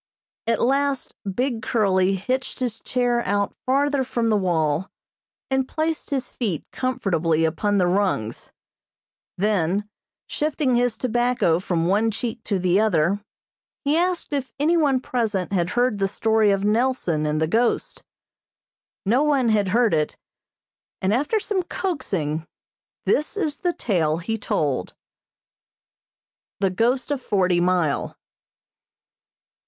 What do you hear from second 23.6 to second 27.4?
tale he told. The Ghost of